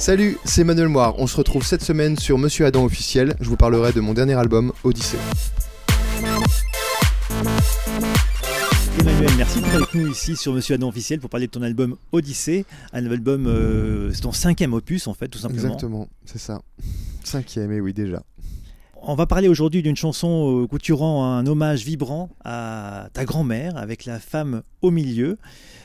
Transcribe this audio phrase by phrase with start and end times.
[0.00, 1.18] Salut, c'est Manuel Moire.
[1.18, 3.36] On se retrouve cette semaine sur Monsieur Adam officiel.
[3.38, 5.18] Je vous parlerai de mon dernier album, Odyssée.
[8.98, 11.96] Emmanuel, merci d'être avec nous ici sur Monsieur Adam officiel pour parler de ton album
[12.12, 15.64] Odyssée, un album, euh, c'est ton cinquième opus en fait, tout simplement.
[15.64, 16.62] Exactement, c'est ça.
[17.22, 18.22] Cinquième, et oui déjà.
[19.02, 24.04] On va parler aujourd'hui d'une chanson tu rends un hommage vibrant à ta grand-mère avec
[24.04, 25.38] la femme au milieu.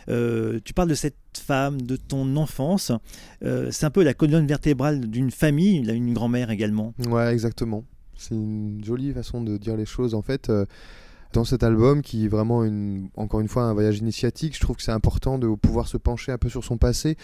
[0.09, 2.91] Euh, tu parles de cette femme, de ton enfance.
[3.43, 6.93] Euh, c'est un peu la colonne vertébrale d'une famille, il a une grand-mère également.
[7.07, 7.83] Ouais, exactement.
[8.17, 10.13] C'est une jolie façon de dire les choses.
[10.13, 10.65] En fait, euh,
[11.33, 12.65] dans cet album, qui est vraiment,
[13.15, 16.31] encore une fois, un voyage initiatique, je trouve que c'est important de pouvoir se pencher
[16.31, 17.17] un peu sur son passé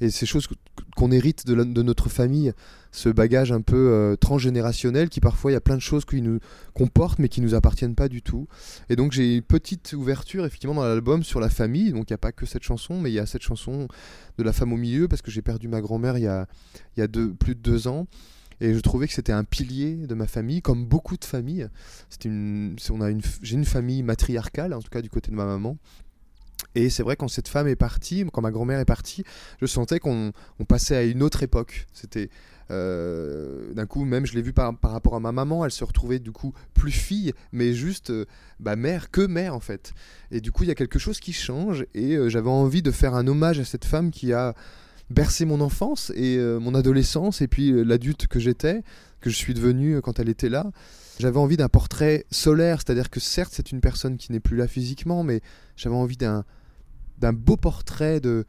[0.00, 0.46] et ces choses
[0.94, 2.52] qu'on hérite de, notre famille,
[2.92, 6.86] ce bagage un peu euh, transgénérationnel qui parfois il y a plein de choses qu'on
[6.86, 8.46] porte mais qui nous appartiennent pas du tout.
[8.88, 11.92] Et donc j'ai une petite ouverture effectivement dans l'album sur la famille.
[11.92, 13.88] Donc il n'y a pas que cette chanson, mais il y a cette chanson
[14.38, 16.46] de la femme au milieu parce que j'ai perdu ma grand-mère il y a,
[16.96, 18.06] y a plus de deux ans.
[18.60, 21.68] Et je trouvais que c'était un pilier de ma famille, comme beaucoup de familles.
[22.24, 23.10] On a
[23.42, 25.76] j'ai une famille matriarcale, en tout cas du côté de ma maman.
[26.74, 29.24] Et c'est vrai quand cette femme est partie, quand ma grand-mère est partie,
[29.60, 31.86] je sentais qu'on on passait à une autre époque.
[31.92, 32.30] C'était
[32.70, 35.84] euh, d'un coup, même je l'ai vu par, par, rapport à ma maman, elle se
[35.84, 38.24] retrouvait du coup plus fille, mais juste euh,
[38.58, 39.92] bah, mère que mère en fait.
[40.30, 42.90] Et du coup, il y a quelque chose qui change et euh, j'avais envie de
[42.90, 44.54] faire un hommage à cette femme qui a
[45.10, 48.82] bercé mon enfance et mon adolescence et puis l'adulte que j'étais,
[49.20, 50.70] que je suis devenu quand elle était là.
[51.18, 54.66] J'avais envie d'un portrait solaire, c'est-à-dire que certes c'est une personne qui n'est plus là
[54.66, 55.42] physiquement, mais
[55.76, 56.46] j'avais envie d'un
[57.18, 58.44] d'un beau portrait de,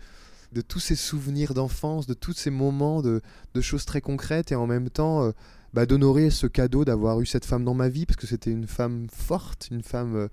[0.54, 3.22] de tous ces souvenirs d'enfance, de tous ces moments de,
[3.54, 5.32] de, choses très concrètes et en même temps
[5.74, 8.68] bah, d'honorer ce cadeau d'avoir eu cette femme dans ma vie parce que c'était une
[8.68, 10.30] femme forte, une femme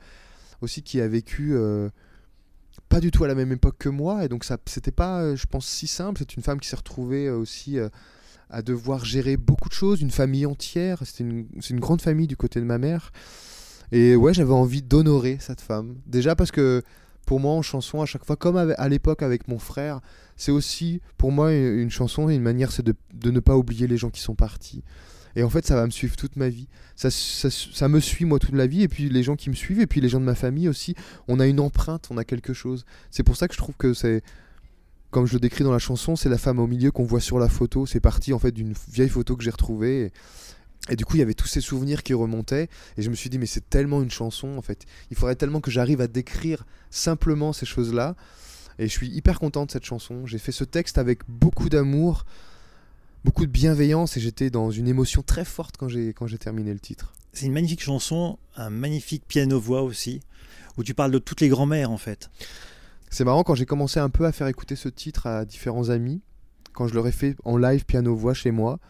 [0.61, 1.57] aussi qui a vécu
[2.89, 5.37] pas du tout à la même époque que moi, et donc ça c'était pas, euh,
[5.37, 6.19] je pense, si simple.
[6.19, 7.89] C'est une femme qui s'est retrouvée euh, aussi euh,
[8.51, 10.99] à devoir gérer beaucoup de choses, une famille entière.
[11.05, 13.13] C'est une, une, grande famille du côté de ma mère.
[13.93, 15.97] Et ouais, j'avais envie d'honorer cette femme.
[16.07, 16.83] Déjà parce que
[17.27, 20.01] pour moi, en chanson, à chaque fois, comme à l'époque avec mon frère,
[20.37, 22.95] c'est aussi pour moi une chanson et une manière, c'est de,
[23.31, 24.83] ne pas oublier les gens qui sont partis.
[25.35, 26.69] Et en fait, ça va me suivre toute ma vie.
[26.95, 28.83] Ça, me suit moi toute la vie.
[28.83, 30.95] Et puis les gens qui me suivent, et puis les gens de ma famille aussi.
[31.29, 32.85] On a une empreinte, on a quelque chose.
[33.11, 34.23] C'est pour ça que je trouve que c'est,
[35.11, 37.39] comme je le décris dans la chanson, c'est la femme au milieu qu'on voit sur
[37.39, 37.87] la photo.
[37.87, 40.03] C'est parti en fait d'une vieille photo que j'ai retrouvée.
[40.03, 40.13] Et...
[40.91, 42.69] du coup, il y avait tous ces souvenirs qui remontaient.
[42.97, 44.85] Et je me suis dit, mais c'est tellement une chanson, en fait.
[45.11, 48.17] Il faudrait tellement que j'arrive à décrire simplement ces choses-là.
[48.79, 50.27] Et je suis hyper content de cette chanson.
[50.27, 52.25] J'ai fait ce texte avec beaucoup d'amour
[53.25, 56.73] beaucoup de bienveillance et j'étais dans une émotion très forte quand j'ai quand j'ai terminé
[56.73, 57.13] le titre.
[57.33, 60.21] C'est une magnifique chanson, un magnifique piano-voix aussi,
[60.77, 62.31] où tu parles de toutes les grand-mères en fait.
[63.11, 66.21] C'est marrant quand j'ai commencé un peu à faire écouter ce titre à différents amis,
[66.73, 68.81] quand je leur ai fait en live piano-voix chez moi,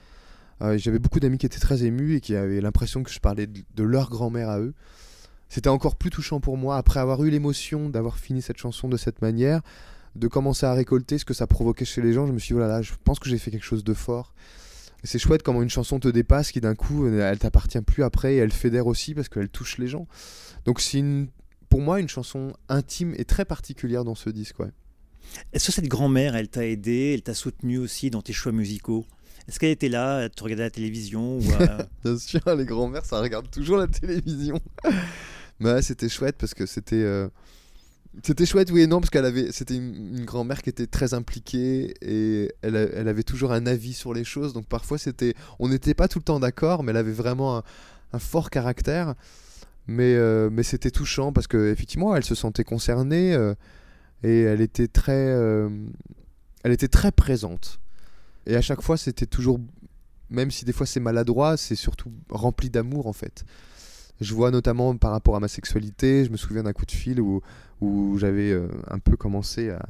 [0.63, 3.47] euh, j'avais beaucoup d'amis qui étaient très émus et qui avaient l'impression que je parlais
[3.47, 4.75] de, leur grand-mère à eux.
[5.49, 8.97] C'était encore plus touchant pour moi après avoir eu l'émotion d'avoir fini cette chanson de
[8.97, 9.61] cette manière,
[10.17, 12.61] de commencer à récolter ce que ça provoquait chez les gens, je me suis dit,
[12.61, 14.35] oh là je pense que j'ai fait quelque chose de fort.
[15.05, 18.37] C'est chouette comment une chanson te dépasse, qui d'un coup, elle t'appartient plus après, et
[18.37, 20.07] elle fédère aussi parce qu'elle touche les gens.
[20.65, 21.03] Donc c'est
[21.69, 24.59] pour moi une chanson intime et très particulière dans ce disque.
[25.53, 29.07] Est-ce que cette grand-mère, elle t'a aidé, elle t'a soutenu aussi dans tes choix musicaux?
[29.49, 31.43] Est-ce qu'elle était là, elle te regardait la télévision ou
[32.05, 34.61] Bien sûr, les grand-mères, ça regarde toujours la télévision.
[35.61, 36.97] Mais c'était chouette parce que c'était...
[36.97, 37.29] Euh,
[38.23, 41.95] c'était chouette, oui et non, parce qu'elle avait, c'était une, grand-mère qui était très impliquée
[42.03, 44.53] et elle, elle, avait toujours un avis sur les choses.
[44.53, 47.63] Donc parfois, c'était, on n'était pas tout le temps d'accord, mais elle avait vraiment
[48.13, 49.15] un, fort caractère.
[49.89, 53.55] Mais, euh, mais c'était touchant parce qu'effectivement, elle se sentait concernée euh,
[54.23, 55.69] et elle était très, euh,
[56.63, 57.81] elle était très présente.
[58.47, 59.61] Et à chaque fois, c'était toujours,
[60.31, 63.45] même si des fois c'est maladroit, c'est surtout rempli d'amour en fait.
[64.21, 67.21] Je vois notamment par rapport à ma sexualité, je me souviens d'un coup de fil
[67.21, 67.41] où,
[67.81, 69.85] où j'avais euh, un peu commencé à,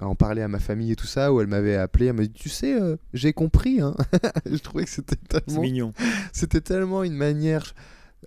[0.00, 2.30] en parler à ma famille et tout ça, où elle m'avait appelé, elle m'a dit
[2.30, 3.80] Tu sais, euh, j'ai compris.
[3.80, 3.94] Hein.
[4.50, 5.62] je trouvais que c'était tellement.
[5.62, 5.92] mignon.
[6.32, 7.74] C'était tellement une manière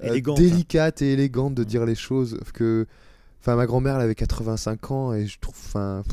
[0.03, 2.87] euh, délicate et élégante de dire les choses que.
[3.39, 5.55] Enfin, ma grand-mère, elle avait 85 ans et je trouve.
[5.67, 6.03] Enfin.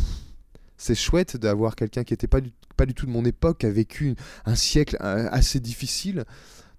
[0.77, 3.67] C'est chouette d'avoir quelqu'un qui n'était pas du, pas du tout de mon époque, qui
[3.67, 6.25] a vécu un siècle assez difficile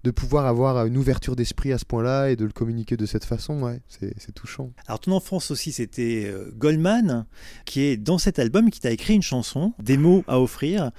[0.06, 3.24] de pouvoir avoir une ouverture d'esprit à ce point-là et de le communiquer de cette
[3.24, 4.70] façon, ouais, c'est touchant.
[4.86, 7.26] Alors ton enfance aussi, c'était euh, Goldman,
[7.64, 10.92] qui est dans cet album, qui t'a écrit une chanson, des mots à offrir.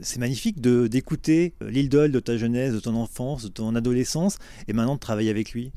[0.00, 4.38] C'est magnifique de d'écouter euh, l'idole de ta jeunesse, de ton enfance, de ton adolescence,
[4.68, 5.70] et maintenant de travailler avec lui.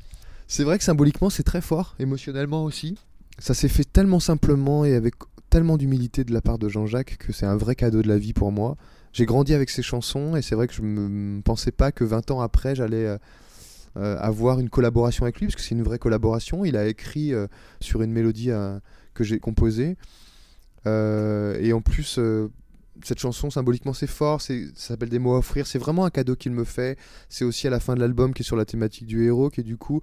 [0.48, 2.96] C'est vrai que symboliquement, c'est très fort, émotionnellement aussi.
[3.38, 5.16] Ça s'est fait tellement simplement et avec
[5.50, 8.32] tellement d'humilité de la part de Jean-Jacques que c'est un vrai cadeau de la vie
[8.32, 8.76] pour moi.
[9.12, 12.30] j'ai grandi avec ses chansons et c'est vrai que je ne pensais pas que 20
[12.30, 13.18] ans après, j'allais euh,
[13.96, 16.64] euh, avoir une collaboration avec lui, parce que c'est une vraie collaboration.
[16.64, 17.48] Il a écrit euh,
[17.80, 18.50] sur une mélodie
[19.14, 19.96] que j'ai composée.
[20.86, 22.20] et en plus,
[23.02, 24.40] cette chanson, symboliquement, c'est fort.
[24.40, 25.66] Ça s'appelle Des mots à offrir.
[25.66, 26.96] C'est vraiment un cadeau qu'il me fait.
[27.28, 29.60] C'est aussi à la fin de l'album qui est sur la thématique du héros, qui
[29.60, 30.00] est du coup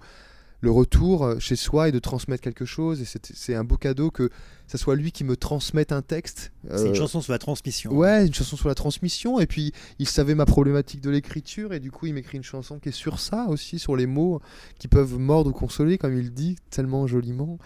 [0.60, 3.00] le retour euh, chez soi et de transmettre quelque chose.
[3.00, 4.30] Et c'est un beau cadeau que
[4.66, 6.52] ce soit lui qui me transmette un texte.
[6.68, 7.92] C'est une euh, chanson sur la transmission.
[7.92, 9.40] Ouais, une chanson sur la transmission.
[9.40, 11.72] Et puis, il savait ma problématique de l'écriture.
[11.72, 14.40] Et du coup, il m'écrit une chanson qui est sur ça aussi, sur les mots
[14.78, 17.58] qui peuvent mordre ou consoler, comme il dit tellement joliment.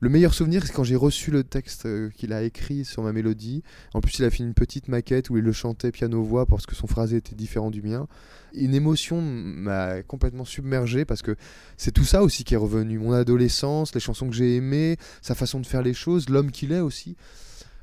[0.00, 3.12] Le meilleur souvenir, c'est quand j'ai reçu le texte euh, qu'il a écrit sur ma
[3.12, 3.62] mélodie.
[3.94, 6.74] En plus, il a fait une petite maquette où il le chantait piano-voix parce que
[6.74, 8.06] son phrasé était différent du mien.
[8.52, 11.34] Une émotion m'a complètement submergé parce que
[11.78, 12.98] c'est tout ça aussi qui est revenu.
[12.98, 16.72] Mon adolescence, les chansons que j'ai aimées, sa façon de faire les choses, l'homme qu'il
[16.72, 17.16] est aussi.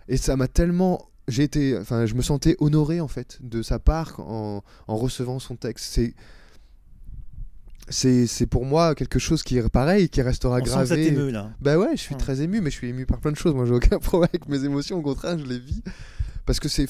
[0.08, 3.80] Et ça m'a tellement j'ai été, enfin, je me sentais honoré en fait de sa
[3.80, 5.86] part en, en recevant son texte.
[5.94, 6.14] C'est
[7.90, 10.88] c'est pour moi quelque chose qui est pareil, qui restera On gravé.
[10.88, 11.52] Sent ému, là.
[11.62, 13.54] Bah ouais, je suis très ému, mais je suis ému par plein de choses.
[13.54, 15.82] Moi, j'ai aucun problème avec mes émotions, au contraire, je les vis.
[16.46, 16.88] Parce que c'est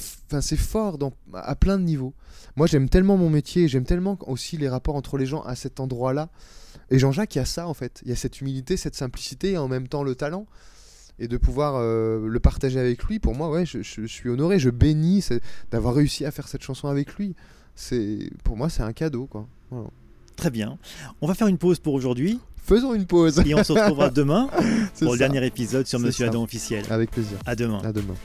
[0.58, 2.14] fort dans, à plein de niveaux.
[2.56, 5.80] Moi, j'aime tellement mon métier, j'aime tellement aussi les rapports entre les gens à cet
[5.80, 6.30] endroit-là.
[6.90, 8.02] Et Jean-Jacques, il y a ça, en fait.
[8.04, 10.48] Il y a cette humilité, cette simplicité, et en même temps le talent.
[11.20, 14.58] Et de pouvoir euh, le partager avec lui, pour moi, ouais, je, je suis honoré,
[14.58, 15.24] je bénis
[15.70, 17.36] d'avoir réussi à faire cette chanson avec lui.
[18.44, 19.48] Pour moi, c'est un cadeau, quoi.
[19.70, 19.90] Voilà.
[20.36, 20.78] Très bien.
[21.22, 22.40] On va faire une pause pour aujourd'hui.
[22.66, 23.42] Faisons une pause.
[23.46, 24.50] Et on se retrouvera demain
[25.00, 26.28] pour le dernier épisode sur Monsieur.
[26.28, 26.86] Adam officiel.
[26.90, 27.38] Avec plaisir.
[27.46, 27.82] À demain.
[27.84, 28.16] À demain.